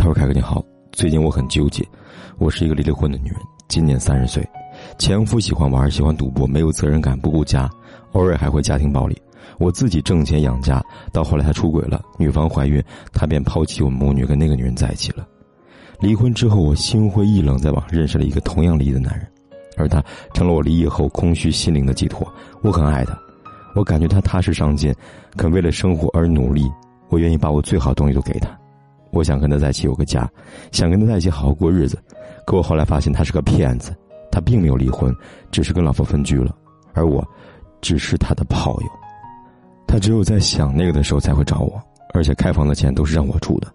[0.00, 1.86] 他说：“凯哥你好，最近我很纠结。
[2.38, 4.42] 我是一个离了婚的女人，今年三十岁，
[4.96, 7.68] 前夫喜欢玩，喜欢赌博，没有责任感，不顾家，
[8.12, 9.20] 偶尔还会家庭暴力。
[9.58, 10.82] 我自己挣钱养家，
[11.12, 12.82] 到后来他出轨了，女方怀孕，
[13.12, 15.28] 他便抛弃我母女，跟那个女人在一起了。
[16.00, 19.28] 离婚之后，我心灰意冷，在网上认识了一个同样离异的男人，
[19.76, 22.26] 而他成了我离异后空虚心灵的寄托。
[22.62, 23.14] 我很爱他，
[23.74, 24.94] 我感觉他踏实上进，
[25.36, 26.64] 肯为了生活而努力，
[27.10, 28.48] 我愿意把我最好的东西都给他。”
[29.10, 30.28] 我想跟他在一起有个家，
[30.72, 31.98] 想跟他在一起好好过日子，
[32.46, 33.94] 可我后来发现他是个骗子，
[34.30, 35.14] 他并没有离婚，
[35.50, 36.54] 只是跟老婆分居了，
[36.94, 37.26] 而我，
[37.80, 38.88] 只是他的炮友，
[39.86, 41.80] 他只有在想那个的时候才会找我，
[42.14, 43.66] 而且开房的钱都是让我出的，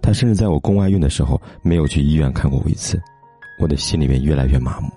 [0.00, 3.00] 他甚至在我宫外孕的时候没有去医院看过我一次，
[3.60, 4.88] 我的心里面越来越麻木，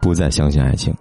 [0.00, 0.94] 不再相信爱情，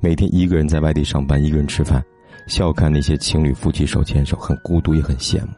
[0.00, 2.04] 每天一个人在外地上班，一个人吃饭，
[2.46, 5.48] 笑看那些情侣夫妻手牵手，很孤独也很羡慕。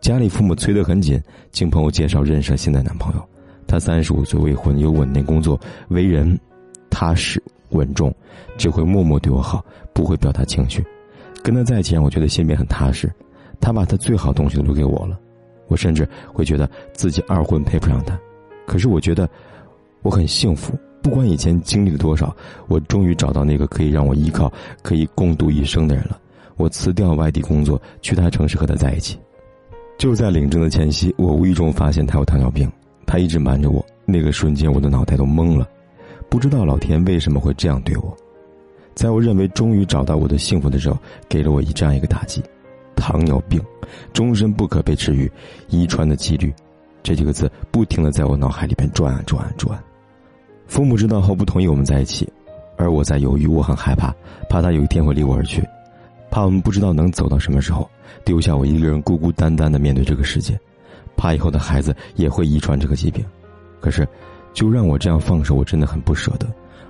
[0.00, 3.28] 家里父母催得很紧，经朋友介绍认识了现在男朋友。
[3.66, 6.38] 他三十五岁，未婚，有稳定工作，为人
[6.88, 8.14] 踏实稳重，
[8.56, 10.84] 只会默默对我好，不会表达情绪。
[11.42, 13.12] 跟他在一起让我觉得心里很踏实。
[13.60, 15.18] 他把他最好东西都留给我了，
[15.66, 18.18] 我甚至会觉得自己二婚配不上他。
[18.66, 19.28] 可是我觉得
[20.02, 22.34] 我很幸福，不管以前经历了多少，
[22.68, 26.18] 我终于找到那个可以让我依靠、可以共度一生的人了。
[26.56, 29.18] 我辞掉外地工作，去他城市和他在一起。
[29.98, 32.70] 就在领证的前夕，我无意中发现他有糖尿病，
[33.04, 33.84] 他一直瞒着我。
[34.06, 35.68] 那个瞬间，我的脑袋都懵了，
[36.30, 38.16] 不知道老天为什么会这样对我。
[38.94, 40.96] 在我认为终于找到我的幸福的时候，
[41.28, 42.40] 给了我一这样一个打击：
[42.94, 43.60] 糖尿病，
[44.12, 45.30] 终身不可被治愈，
[45.68, 46.54] 遗传的几率，
[47.02, 49.76] 这几个字不停的在我脑海里边转啊转啊转。
[50.68, 52.26] 父母知道后不同意我们在一起，
[52.76, 54.14] 而我在犹豫，我很害怕，
[54.48, 55.60] 怕他有一天会离我而去。
[56.30, 57.88] 怕我们不知道能走到什么时候，
[58.24, 60.58] 丢下我一个人孤孤单单的面对这个世界，
[61.16, 63.24] 怕以后的孩子也会遗传这个疾病。
[63.80, 64.06] 可是，
[64.52, 66.46] 就让我这样放手，我真的很不舍得。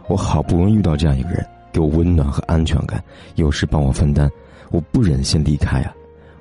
[0.08, 3.02] 我好不容易遇到这样一个人，给我温暖和安全感，
[3.34, 4.30] 有时帮我分担，
[4.70, 5.94] 我不忍心离开啊！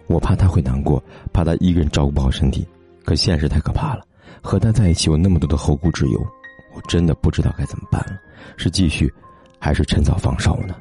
[0.08, 1.03] 我怕他会难过，
[1.34, 2.66] 怕他一个人照顾不好身体。
[3.03, 4.06] 可现实太可怕了，
[4.41, 6.28] 和他在一起有那么多的后顾之忧，
[6.74, 8.18] 我真的不知道该怎么办了。
[8.56, 9.14] 是继续，
[9.59, 10.75] 还是趁早放手呢？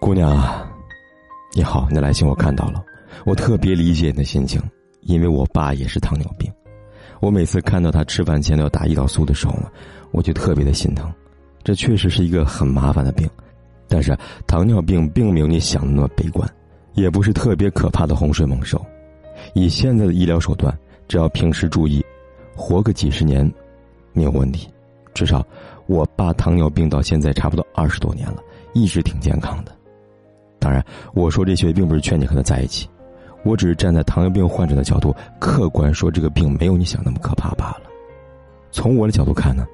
[0.00, 0.67] 姑娘啊！
[1.54, 2.84] 你好，你的来信我看到了，
[3.24, 4.60] 我特别理解你的心情，
[5.00, 6.52] 因为我爸也是糖尿病，
[7.20, 9.68] 我每次看到他吃饭前都要打胰岛素的时候呢，
[10.12, 11.10] 我就特别的心疼，
[11.64, 13.28] 这确实是一个很麻烦的病，
[13.88, 14.16] 但是
[14.46, 16.48] 糖尿病并没有你想的那么悲观，
[16.92, 18.84] 也不是特别可怕的洪水猛兽，
[19.54, 20.76] 以现在的医疗手段，
[21.08, 22.04] 只要平时注意，
[22.54, 23.50] 活个几十年，
[24.12, 24.68] 没有问题，
[25.14, 25.44] 至少
[25.86, 28.42] 我爸糖尿病到现在差不多二十多年了，
[28.74, 29.72] 一直挺健康的。
[30.68, 30.84] 当然，
[31.14, 32.86] 我说这些并不是劝你和他在一起，
[33.42, 37.84] 我只是站在糖尿病患者的角度，客观说这个病没有你想那么可怕罢了。
[38.70, 39.66] 从我的角度看呢，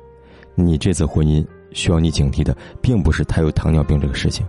[0.55, 4.47] 你这次婚姻需要你警惕的，并不是他有糖尿病这个事情，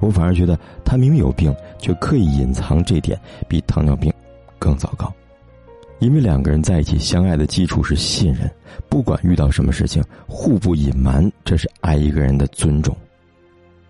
[0.00, 4.10] 我反而觉得他明明有病，却刻意隐藏这点，比糖尿病
[4.58, 5.12] 更糟糕。
[5.98, 8.50] 因为两个人在一起相爱的基础是信任，
[8.88, 12.96] 不管遇到什么事情，互不隐瞒，这是爱一个人的尊重。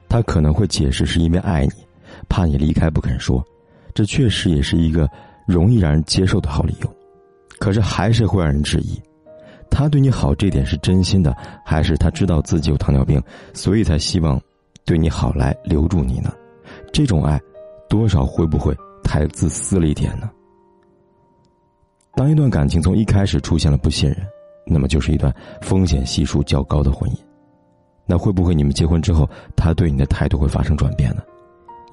[0.06, 1.72] 他可能会解释是因为爱你，
[2.29, 3.45] 怕你离开不肯说，
[3.95, 5.09] 这确实也是一个
[5.47, 6.97] 容易让人接受的好理由。
[7.59, 9.01] 可是还是会让人质疑，
[9.71, 11.34] 他对你好这点是真心的，
[11.65, 14.41] 还是他知道自己有糖尿病，所以才希望
[14.84, 16.33] 对你好来留住你呢？
[16.93, 17.41] 这种爱，
[17.89, 20.31] 多少会不会太自私了一点呢？
[22.16, 24.19] 当一段感情从一开始出现了不信任，
[24.66, 27.16] 那么就是一段风险系数较高的婚姻。
[28.07, 31.22] 那会不会你们结婚之后，他对你的态度会发生转变呢？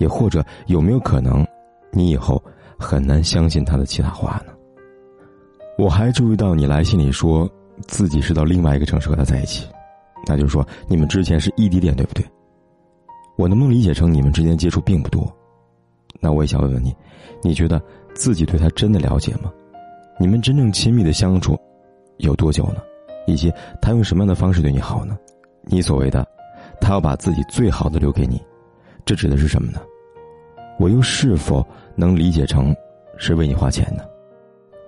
[0.02, 1.46] 也或者有没有可能，
[1.92, 2.44] 你以后
[2.80, 4.52] 很难相信他的其他话呢？
[5.78, 7.48] 我还注意到你来信里说
[7.88, 9.68] 自己是到另外一个城市和他在一起，
[10.26, 12.26] 那就是说你们之前是异地恋，对不对？
[13.38, 15.32] 我能不能理解成你们之间接触并不多？
[16.20, 16.96] 那我也想问问你，
[17.44, 17.80] 你觉得
[18.16, 19.52] 自己对他真的了解吗？
[20.20, 21.56] 你们真正亲密的相处
[22.18, 22.82] 有多久呢？
[23.28, 25.16] 以及他用什么样的方式对你好呢？
[25.64, 26.28] 你所谓的，
[26.80, 28.42] 他要把自己最好的留给你，
[29.06, 29.80] 这指的是什么呢？
[30.82, 31.64] 我又是否
[31.96, 32.76] 能理解成，
[33.16, 34.04] 是为你花钱呢？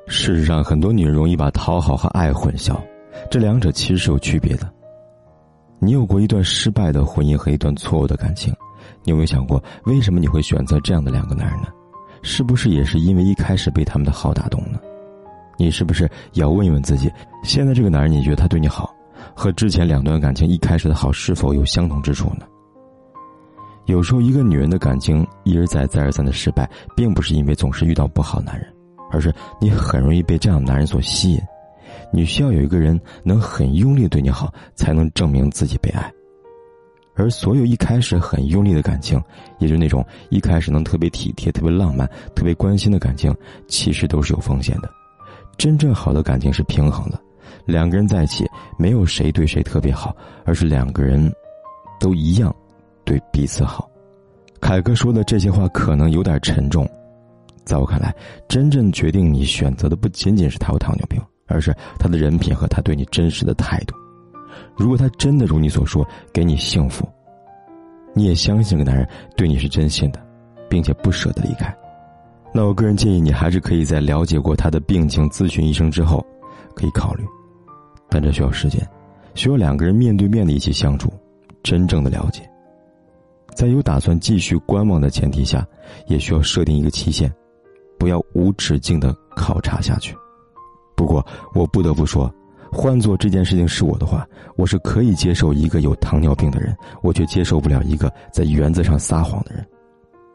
[0.07, 2.75] 事实上，很多女人容易把讨好和爱混淆，
[3.29, 4.67] 这两者其实是有区别的。
[5.77, 8.51] 你有过一段失败的婚姻和一段错误的感情，
[9.03, 11.67] 你有没有想过，为什么你会选择这样的两个男人呢？
[12.23, 14.79] 是不是也是因为一开始被他们的好打动呢？
[15.59, 17.07] 你是不是要问一问自己，
[17.43, 18.91] 现在这个男人你觉得他对你好，
[19.35, 22.47] 和之前两段感情一开始的好是否有相同之处呢？
[23.85, 28.67] 有时候，一个女人的感情一而再、再而三的失败，并不是因为总是遇到不好男人，
[29.11, 31.41] 而是你很容易被这样的男人所吸引。
[32.11, 36.11] 你需要有一个人能很用力对你好，才能证明自己被爱。
[37.15, 39.21] 而所有一开始很用力的感情，
[39.59, 43.35] 也就那种一开始能特别体贴、特别浪漫、特别关心的感情，
[43.67, 44.89] 其实都是有风险的。
[45.57, 47.21] 真正好的感情是平衡的，
[47.65, 48.45] 两个人在一起，
[48.77, 50.15] 没有谁对谁特别好，
[50.45, 51.31] 而是两个人
[51.99, 52.55] 都一样。
[53.13, 53.87] 对彼此好，
[54.59, 56.83] 凯哥说的这些话可能有点沉重，
[57.63, 58.11] 在我看来，
[58.47, 63.95] 真正决定你选择的不仅仅是他有糖尿病，而是他的人品和他对你真实的态度。
[64.75, 67.07] 如果他真的如你所说给你幸福，
[68.15, 69.07] 你也相信这个男人
[69.37, 70.19] 对你是真心的，
[70.67, 71.71] 并且不舍得离开，
[72.51, 76.25] 那我个人建议你还是可以在了解过他的病情、咨询医生之后，
[76.73, 77.23] 可以考虑，
[78.09, 78.81] 但这需要时间，
[79.35, 81.13] 需要两个人面对面的一起相处，
[81.61, 82.41] 真正的了解。
[83.55, 85.65] 在有打算继续观望的前提下，
[86.07, 87.33] 也需要设定一个期限，
[87.97, 90.15] 不要无止境的考察下去。
[90.95, 92.33] 不过，我不得不说，
[92.71, 99.65] 换做这件事情是我的话，我是可以接受一个有糖尿病的人，我却接受不了一个在原则上撒谎的人。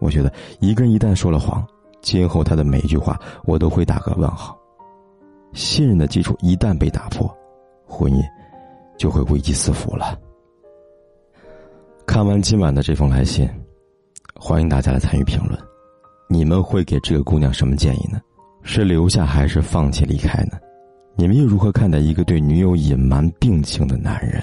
[0.01, 1.67] 我觉得，一个人一旦说了谎，
[2.01, 4.57] 今后他的每一句话我都会打个问号。
[5.55, 7.29] 信任的基础一旦被打破，
[7.87, 8.23] 婚姻
[8.97, 10.19] 就会危机四伏了。
[12.09, 13.47] 看完今晚的这封来信，
[14.35, 15.61] 欢迎大家来参与评论。
[16.27, 18.19] 你们会给这个姑娘什么建议呢？
[18.63, 20.53] 是留下还是放弃离开呢？
[21.17, 24.43] 你们又如何看待一个对女友隐瞒病情的男人？